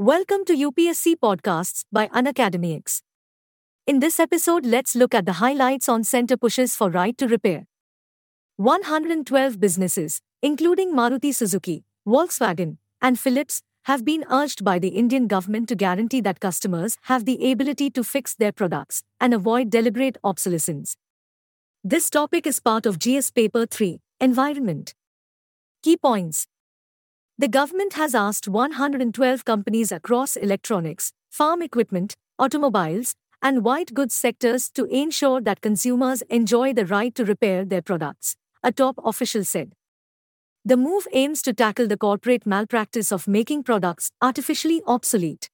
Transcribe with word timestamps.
Welcome 0.00 0.46
to 0.46 0.54
UPSC 0.54 1.16
Podcasts 1.16 1.84
by 1.92 2.08
Unacademy 2.08 3.02
In 3.86 4.00
this 4.00 4.18
episode, 4.18 4.64
let's 4.64 4.96
look 4.96 5.14
at 5.14 5.26
the 5.26 5.34
highlights 5.34 5.90
on 5.90 6.04
center 6.04 6.38
pushes 6.38 6.74
for 6.74 6.88
right 6.88 7.18
to 7.18 7.28
repair. 7.28 7.66
112 8.56 9.60
businesses, 9.60 10.22
including 10.40 10.94
Maruti 10.94 11.34
Suzuki, 11.34 11.84
Volkswagen, 12.08 12.78
and 13.02 13.20
Philips, 13.20 13.60
have 13.82 14.02
been 14.02 14.24
urged 14.30 14.64
by 14.64 14.78
the 14.78 14.88
Indian 14.88 15.26
government 15.26 15.68
to 15.68 15.74
guarantee 15.74 16.22
that 16.22 16.40
customers 16.40 16.96
have 17.02 17.26
the 17.26 17.52
ability 17.52 17.90
to 17.90 18.02
fix 18.02 18.34
their 18.34 18.52
products 18.52 19.02
and 19.20 19.34
avoid 19.34 19.68
deliberate 19.68 20.16
obsolescence. 20.24 20.96
This 21.84 22.08
topic 22.08 22.46
is 22.46 22.58
part 22.58 22.86
of 22.86 22.98
GS 22.98 23.32
Paper 23.32 23.66
3 23.66 24.00
Environment. 24.18 24.94
Key 25.82 25.98
points 25.98 26.46
The 27.40 27.48
government 27.48 27.94
has 27.94 28.14
asked 28.14 28.48
112 28.48 29.46
companies 29.46 29.90
across 29.90 30.36
electronics, 30.36 31.14
farm 31.30 31.62
equipment, 31.62 32.14
automobiles, 32.38 33.14
and 33.40 33.64
white 33.64 33.94
goods 33.94 34.14
sectors 34.14 34.68
to 34.74 34.84
ensure 34.84 35.40
that 35.40 35.62
consumers 35.62 36.20
enjoy 36.28 36.74
the 36.74 36.84
right 36.84 37.14
to 37.14 37.24
repair 37.24 37.64
their 37.64 37.80
products, 37.80 38.36
a 38.62 38.70
top 38.70 38.96
official 39.02 39.42
said. 39.42 39.72
The 40.66 40.76
move 40.76 41.06
aims 41.14 41.40
to 41.44 41.54
tackle 41.54 41.86
the 41.86 41.96
corporate 41.96 42.44
malpractice 42.44 43.10
of 43.10 43.26
making 43.26 43.62
products 43.62 44.10
artificially 44.20 44.82
obsolete. 44.86 45.48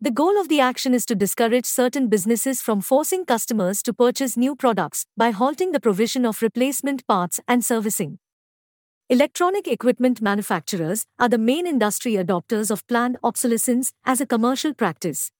The 0.00 0.12
goal 0.12 0.40
of 0.40 0.48
the 0.48 0.60
action 0.60 0.94
is 0.94 1.04
to 1.06 1.16
discourage 1.16 1.66
certain 1.66 2.06
businesses 2.06 2.62
from 2.62 2.80
forcing 2.80 3.24
customers 3.24 3.82
to 3.82 3.92
purchase 3.92 4.36
new 4.36 4.54
products 4.54 5.06
by 5.16 5.32
halting 5.32 5.72
the 5.72 5.80
provision 5.80 6.24
of 6.24 6.42
replacement 6.42 7.04
parts 7.08 7.40
and 7.48 7.64
servicing. 7.64 8.20
Electronic 9.12 9.68
equipment 9.68 10.22
manufacturers 10.22 11.04
are 11.18 11.28
the 11.28 11.36
main 11.36 11.66
industry 11.66 12.12
adopters 12.14 12.70
of 12.70 12.86
planned 12.86 13.18
obsolescence 13.22 13.92
as 14.06 14.22
a 14.22 14.26
commercial 14.26 14.72
practice. 14.72 15.30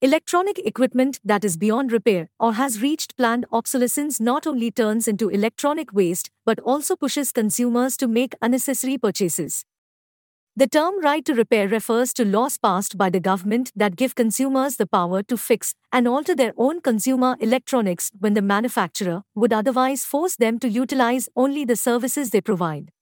Electronic 0.00 0.60
equipment 0.60 1.18
that 1.24 1.44
is 1.44 1.56
beyond 1.56 1.90
repair 1.90 2.28
or 2.38 2.52
has 2.52 2.80
reached 2.80 3.16
planned 3.16 3.46
obsolescence 3.50 4.20
not 4.20 4.46
only 4.46 4.70
turns 4.70 5.08
into 5.08 5.28
electronic 5.28 5.92
waste 5.92 6.30
but 6.46 6.60
also 6.60 6.94
pushes 6.94 7.32
consumers 7.32 7.96
to 7.96 8.06
make 8.06 8.36
unnecessary 8.40 8.96
purchases. 8.96 9.64
The 10.56 10.68
term 10.68 11.00
right 11.00 11.24
to 11.24 11.34
repair 11.34 11.66
refers 11.66 12.12
to 12.12 12.24
laws 12.24 12.58
passed 12.58 12.96
by 12.96 13.10
the 13.10 13.18
government 13.18 13.72
that 13.74 13.96
give 13.96 14.14
consumers 14.14 14.76
the 14.76 14.86
power 14.86 15.20
to 15.24 15.36
fix 15.36 15.74
and 15.92 16.06
alter 16.06 16.36
their 16.36 16.52
own 16.56 16.80
consumer 16.80 17.36
electronics 17.40 18.12
when 18.20 18.34
the 18.34 18.42
manufacturer 18.42 19.24
would 19.34 19.52
otherwise 19.52 20.04
force 20.04 20.36
them 20.36 20.60
to 20.60 20.68
utilize 20.68 21.28
only 21.34 21.64
the 21.64 21.74
services 21.74 22.30
they 22.30 22.40
provide. 22.40 22.92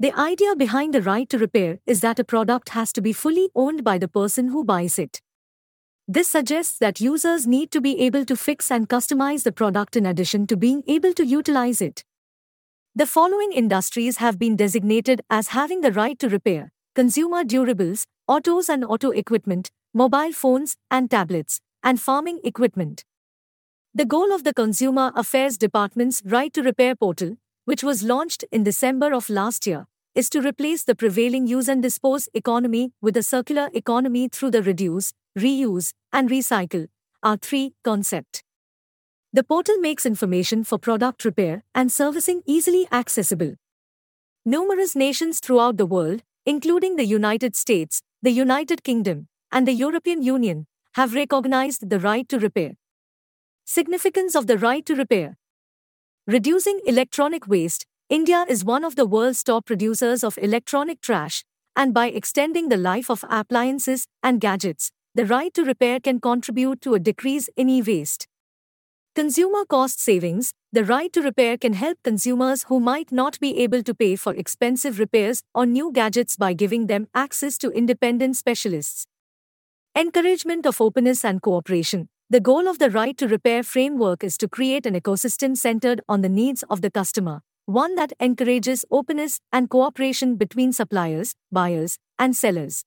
The 0.00 0.18
idea 0.18 0.56
behind 0.56 0.94
the 0.94 1.02
right 1.02 1.28
to 1.28 1.36
repair 1.36 1.80
is 1.86 2.00
that 2.00 2.18
a 2.18 2.24
product 2.24 2.70
has 2.70 2.90
to 2.94 3.02
be 3.02 3.12
fully 3.12 3.50
owned 3.54 3.84
by 3.84 3.98
the 3.98 4.08
person 4.08 4.48
who 4.48 4.64
buys 4.64 4.98
it. 4.98 5.20
This 6.08 6.28
suggests 6.28 6.78
that 6.78 7.02
users 7.02 7.46
need 7.46 7.70
to 7.72 7.82
be 7.82 8.00
able 8.00 8.24
to 8.24 8.34
fix 8.34 8.70
and 8.70 8.88
customize 8.88 9.42
the 9.42 9.52
product 9.52 9.94
in 9.94 10.06
addition 10.06 10.46
to 10.46 10.56
being 10.56 10.82
able 10.88 11.12
to 11.12 11.26
utilize 11.26 11.82
it. 11.82 12.02
The 12.94 13.06
following 13.06 13.52
industries 13.52 14.18
have 14.18 14.38
been 14.38 14.54
designated 14.54 15.22
as 15.30 15.48
having 15.48 15.80
the 15.80 15.92
right 15.92 16.18
to 16.18 16.28
repair 16.28 16.72
consumer 16.94 17.42
durables, 17.42 18.04
autos 18.28 18.68
and 18.68 18.84
auto 18.84 19.12
equipment, 19.12 19.70
mobile 19.94 20.30
phones 20.32 20.76
and 20.90 21.10
tablets, 21.10 21.62
and 21.82 21.98
farming 21.98 22.40
equipment. 22.44 23.06
The 23.94 24.04
goal 24.04 24.30
of 24.30 24.44
the 24.44 24.52
Consumer 24.52 25.10
Affairs 25.16 25.56
Department's 25.56 26.20
Right 26.26 26.52
to 26.52 26.62
Repair 26.62 26.94
portal, 26.94 27.38
which 27.64 27.82
was 27.82 28.02
launched 28.02 28.44
in 28.52 28.62
December 28.62 29.14
of 29.14 29.30
last 29.30 29.66
year, 29.66 29.86
is 30.14 30.28
to 30.28 30.42
replace 30.42 30.84
the 30.84 30.94
prevailing 30.94 31.46
use 31.46 31.68
and 31.68 31.82
dispose 31.82 32.28
economy 32.34 32.92
with 33.00 33.16
a 33.16 33.22
circular 33.22 33.70
economy 33.72 34.28
through 34.28 34.50
the 34.50 34.62
reduce, 34.62 35.14
reuse, 35.38 35.94
and 36.12 36.28
recycle, 36.28 36.88
R3 37.24 37.72
concept. 37.82 38.44
The 39.34 39.42
portal 39.42 39.78
makes 39.78 40.04
information 40.04 40.62
for 40.62 40.78
product 40.78 41.24
repair 41.24 41.64
and 41.74 41.90
servicing 41.90 42.42
easily 42.44 42.86
accessible. 42.92 43.54
Numerous 44.44 44.94
nations 44.94 45.40
throughout 45.40 45.78
the 45.78 45.86
world, 45.86 46.22
including 46.44 46.96
the 46.96 47.06
United 47.06 47.56
States, 47.56 48.02
the 48.20 48.30
United 48.30 48.84
Kingdom, 48.84 49.28
and 49.50 49.66
the 49.66 49.72
European 49.72 50.20
Union, 50.22 50.66
have 50.96 51.14
recognized 51.14 51.88
the 51.88 51.98
right 51.98 52.28
to 52.28 52.38
repair. 52.38 52.72
Significance 53.64 54.34
of 54.34 54.48
the 54.48 54.58
right 54.58 54.84
to 54.84 54.94
repair 54.94 55.38
Reducing 56.26 56.80
electronic 56.84 57.48
waste, 57.48 57.86
India 58.10 58.44
is 58.50 58.66
one 58.66 58.84
of 58.84 58.96
the 58.96 59.06
world's 59.06 59.42
top 59.42 59.64
producers 59.64 60.22
of 60.22 60.36
electronic 60.42 61.00
trash, 61.00 61.42
and 61.74 61.94
by 61.94 62.08
extending 62.08 62.68
the 62.68 62.76
life 62.76 63.10
of 63.10 63.24
appliances 63.30 64.06
and 64.22 64.42
gadgets, 64.42 64.92
the 65.14 65.24
right 65.24 65.54
to 65.54 65.64
repair 65.64 66.00
can 66.00 66.20
contribute 66.20 66.82
to 66.82 66.92
a 66.92 66.98
decrease 66.98 67.48
in 67.56 67.70
e 67.70 67.80
waste. 67.80 68.28
Consumer 69.14 69.66
cost 69.66 70.00
savings 70.00 70.54
The 70.72 70.86
right 70.86 71.12
to 71.12 71.20
repair 71.20 71.58
can 71.58 71.74
help 71.74 71.98
consumers 72.02 72.62
who 72.68 72.80
might 72.80 73.12
not 73.12 73.38
be 73.40 73.58
able 73.58 73.82
to 73.82 73.94
pay 73.94 74.16
for 74.16 74.34
expensive 74.34 74.98
repairs 74.98 75.42
or 75.54 75.66
new 75.66 75.92
gadgets 75.92 76.38
by 76.38 76.54
giving 76.54 76.86
them 76.86 77.08
access 77.14 77.58
to 77.58 77.70
independent 77.72 78.38
specialists. 78.38 79.06
Encouragement 79.94 80.64
of 80.64 80.80
openness 80.80 81.26
and 81.26 81.42
cooperation. 81.42 82.08
The 82.30 82.40
goal 82.40 82.66
of 82.66 82.78
the 82.78 82.88
right 82.88 83.14
to 83.18 83.28
repair 83.28 83.62
framework 83.62 84.24
is 84.24 84.38
to 84.38 84.48
create 84.48 84.86
an 84.86 84.94
ecosystem 84.98 85.58
centered 85.58 86.00
on 86.08 86.22
the 86.22 86.30
needs 86.30 86.62
of 86.70 86.80
the 86.80 86.90
customer, 86.90 87.42
one 87.66 87.96
that 87.96 88.14
encourages 88.18 88.86
openness 88.90 89.40
and 89.52 89.68
cooperation 89.68 90.36
between 90.36 90.72
suppliers, 90.72 91.34
buyers, 91.50 91.98
and 92.18 92.34
sellers. 92.34 92.82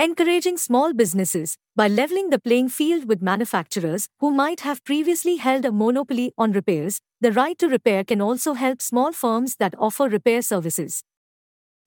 Encouraging 0.00 0.56
small 0.56 0.94
businesses 0.94 1.58
by 1.74 1.88
leveling 1.88 2.30
the 2.30 2.38
playing 2.38 2.68
field 2.68 3.08
with 3.08 3.20
manufacturers 3.20 4.08
who 4.20 4.30
might 4.30 4.60
have 4.60 4.84
previously 4.84 5.38
held 5.38 5.64
a 5.64 5.72
monopoly 5.72 6.32
on 6.38 6.52
repairs, 6.52 7.00
the 7.20 7.32
right 7.32 7.58
to 7.58 7.68
repair 7.68 8.04
can 8.04 8.20
also 8.20 8.54
help 8.54 8.80
small 8.80 9.12
firms 9.12 9.56
that 9.56 9.74
offer 9.76 10.08
repair 10.08 10.40
services. 10.40 11.02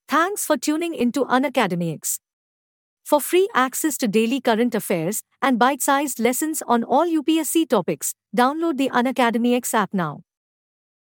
Thanks 0.08 0.44
for 0.44 0.58
tuning 0.58 0.94
into 0.94 1.24
Unacademy. 1.24 2.18
For 3.02 3.18
free 3.18 3.48
access 3.54 3.96
to 3.96 4.08
daily 4.08 4.42
current 4.42 4.74
affairs 4.74 5.22
and 5.40 5.58
bite 5.58 5.80
sized 5.80 6.20
lessons 6.20 6.62
on 6.68 6.84
all 6.84 7.06
UPSC 7.06 7.66
topics, 7.66 8.12
download 8.36 8.76
the 8.76 8.90
Unacademy 8.90 9.58
app 9.72 9.94
now. 9.94 10.20